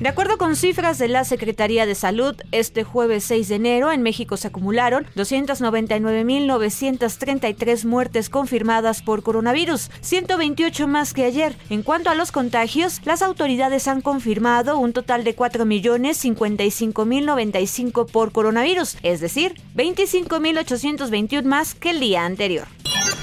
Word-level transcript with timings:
De 0.00 0.08
acuerdo 0.10 0.36
con 0.36 0.56
cifras 0.56 0.98
de 0.98 1.08
la 1.08 1.24
Secretaría 1.24 1.86
de 1.86 1.94
Salud, 1.94 2.36
este 2.52 2.84
jueves 2.84 3.24
6 3.24 3.48
de 3.48 3.54
enero 3.54 3.92
en 3.92 4.02
México 4.02 4.36
se 4.36 4.48
acumularon 4.48 5.06
299.933 5.16 7.86
muertes 7.86 8.28
confirmadas 8.28 9.00
por 9.00 9.22
coronavirus, 9.22 9.90
128 10.02 10.86
más 10.86 11.14
que 11.14 11.24
ayer. 11.24 11.56
En 11.70 11.82
cuanto 11.82 12.10
a 12.10 12.14
los 12.14 12.30
contagios, 12.30 13.00
las 13.06 13.22
autoridades 13.22 13.88
han 13.88 14.02
confirmado 14.02 14.78
un 14.78 14.92
total 14.92 15.24
de 15.24 15.34
4.055.095 15.34 18.10
por 18.10 18.32
coronavirus, 18.32 18.98
es 19.02 19.20
decir, 19.20 19.54
25.821 19.74 21.42
más 21.44 21.74
que 21.74 21.92
el 21.92 22.00
día 22.00 22.26
anterior. 22.26 22.68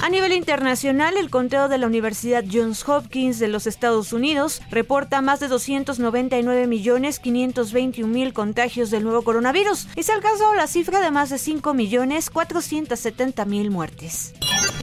A 0.03 0.09
nivel 0.09 0.33
internacional, 0.33 1.15
el 1.15 1.29
conteo 1.29 1.69
de 1.69 1.77
la 1.77 1.87
Universidad 1.87 2.43
Johns 2.51 2.85
Hopkins 2.89 3.39
de 3.39 3.47
los 3.47 3.67
Estados 3.67 4.11
Unidos 4.11 4.61
reporta 4.69 5.21
más 5.21 5.39
de 5.39 5.47
299 5.47 6.67
millones 6.67 7.19
521 7.19 8.13
mil 8.13 8.33
contagios 8.33 8.91
del 8.91 9.05
nuevo 9.05 9.21
coronavirus 9.21 9.87
y 9.95 10.03
se 10.03 10.11
alcanzó 10.11 10.53
la 10.55 10.67
cifra 10.67 10.99
de 10.99 11.09
más 11.09 11.29
de 11.29 11.37
5 11.37 11.73
millones 11.73 12.29
470 12.29 13.45
mil 13.45 13.71
muertes. 13.71 14.33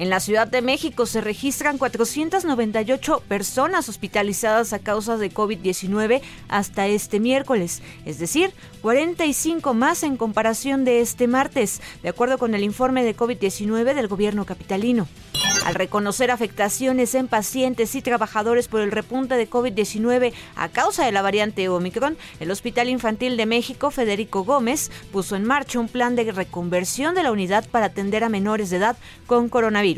En 0.01 0.09
la 0.09 0.19
Ciudad 0.19 0.47
de 0.47 0.63
México 0.63 1.05
se 1.05 1.21
registran 1.21 1.77
498 1.77 3.23
personas 3.29 3.87
hospitalizadas 3.91 4.73
a 4.73 4.79
causa 4.79 5.19
de 5.19 5.31
COVID-19 5.31 6.23
hasta 6.49 6.87
este 6.87 7.21
miércoles, 7.21 7.83
es 8.07 8.19
decir, 8.19 8.55
45 8.81 9.75
más 9.75 10.03
en 10.03 10.17
comparación 10.17 10.87
de 10.87 11.03
este 11.03 11.29
martes, 11.29 11.83
de 12.03 12.09
acuerdo 12.09 12.39
con 12.39 12.55
el 12.55 12.65
informe 12.65 13.05
de 13.05 13.15
COVID-19 13.15 13.93
del 13.93 14.09
gobierno 14.09 14.47
capitalino. 14.47 15.07
Al 15.67 15.75
reconocer 15.75 16.31
afectaciones 16.31 17.15
en 17.15 17.29
pacientes 17.29 17.95
y 17.95 18.01
trabajadores 18.01 18.69
por 18.69 18.81
el 18.81 18.93
repunte 18.93 19.35
de 19.35 19.51
COVID-19 19.51 20.33
a 20.57 20.69
causa 20.71 21.05
de 21.05 21.13
la 21.13 21.21
variante 21.21 21.69
Omicron, 21.69 22.17
el 22.41 22.51
Hospital 22.51 22.89
Infantil 22.89 23.37
de 23.37 23.45
México, 23.45 23.91
Federico 23.91 24.45
Gómez, 24.45 24.91
puso 25.13 25.37
en 25.37 25.45
marcha 25.45 25.79
un 25.79 25.89
plan 25.89 26.17
de 26.17 26.33
reconversión 26.33 27.15
de 27.15 27.23
la 27.23 27.33
unidad 27.33 27.69
para 27.69 27.87
atender 27.87 28.25
a 28.25 28.31
menores 28.31 28.71
de 28.71 28.79
edad 28.79 28.97
con 29.27 29.51
coronavirus. 29.51 29.90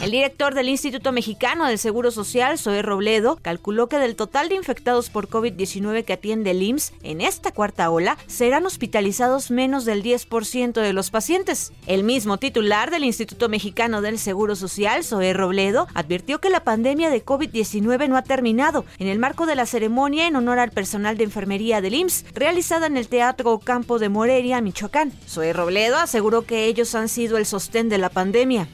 El 0.00 0.10
director 0.10 0.54
del 0.54 0.68
Instituto 0.68 1.12
Mexicano 1.12 1.66
del 1.66 1.78
Seguro 1.78 2.10
Social, 2.10 2.58
Zoe 2.58 2.82
Robledo, 2.82 3.38
calculó 3.40 3.88
que 3.88 3.98
del 3.98 4.16
total 4.16 4.48
de 4.48 4.54
infectados 4.54 5.10
por 5.10 5.28
COVID-19 5.28 6.04
que 6.04 6.14
atiende 6.14 6.52
el 6.52 6.62
IMSS 6.62 6.94
en 7.02 7.20
esta 7.20 7.52
cuarta 7.52 7.90
ola, 7.90 8.16
serán 8.26 8.64
hospitalizados 8.64 9.50
menos 9.50 9.84
del 9.84 10.02
10% 10.02 10.80
de 10.80 10.92
los 10.92 11.10
pacientes. 11.10 11.72
El 11.86 12.02
mismo 12.02 12.38
titular 12.38 12.90
del 12.90 13.04
Instituto 13.04 13.48
Mexicano 13.48 14.00
del 14.00 14.18
Seguro 14.18 14.56
Social, 14.56 15.04
Zoe 15.04 15.34
Robledo, 15.34 15.86
advirtió 15.94 16.40
que 16.40 16.50
la 16.50 16.64
pandemia 16.64 17.10
de 17.10 17.24
COVID-19 17.24 18.08
no 18.08 18.16
ha 18.16 18.22
terminado. 18.22 18.86
En 18.98 19.06
el 19.06 19.18
marco 19.18 19.44
de 19.46 19.54
la 19.54 19.66
ceremonia 19.66 20.26
en 20.26 20.36
honor 20.36 20.58
al 20.58 20.70
personal 20.70 21.18
de 21.18 21.24
enfermería 21.24 21.80
del 21.80 21.94
IMSS, 21.94 22.24
realizada 22.34 22.86
en 22.86 22.96
el 22.96 23.08
Teatro 23.08 23.58
Campo 23.58 23.98
de 23.98 24.08
Morelia, 24.08 24.60
Michoacán, 24.60 25.12
Zoe 25.28 25.52
Robledo 25.52 25.98
aseguró 25.98 26.42
que 26.42 26.64
ellos 26.64 26.94
han 26.94 27.08
sido 27.08 27.36
el 27.36 27.46
sostén 27.46 27.88
de 27.88 27.98
la 27.98 28.08
pandemia. 28.08 28.66